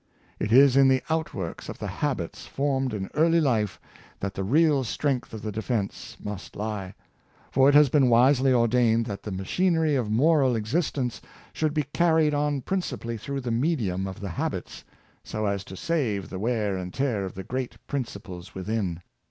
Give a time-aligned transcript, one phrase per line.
[0.39, 3.79] It is in the outworks of the habits formed in early life
[4.19, 6.95] that the real strength of the defense must lie;
[7.51, 11.21] for it has been wisely ordained that the ma chinery of moral existence
[11.53, 14.83] should be carried on princi pally through the medium of the habits,
[15.23, 19.03] so as to save the wear and tear of the great principles within.